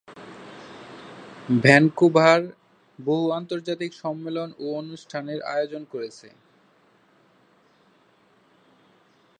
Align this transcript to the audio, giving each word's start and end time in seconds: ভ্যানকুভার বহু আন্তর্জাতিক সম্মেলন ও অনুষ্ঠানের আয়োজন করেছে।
ভ্যানকুভার 1.61 2.41
বহু 2.99 3.25
আন্তর্জাতিক 3.31 3.91
সম্মেলন 3.93 4.49
ও 4.59 4.65
অনুষ্ঠানের 4.75 5.39
আয়োজন 5.45 5.83
করেছে। 5.85 6.27